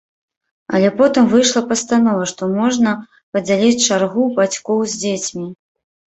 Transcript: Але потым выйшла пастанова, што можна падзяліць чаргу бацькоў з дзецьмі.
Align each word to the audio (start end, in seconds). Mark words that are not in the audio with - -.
Але 0.77 0.87
потым 1.01 1.27
выйшла 1.33 1.61
пастанова, 1.71 2.23
што 2.31 2.47
можна 2.55 2.95
падзяліць 3.37 3.85
чаргу 3.87 4.27
бацькоў 4.43 4.83
з 4.97 5.01
дзецьмі. 5.05 5.47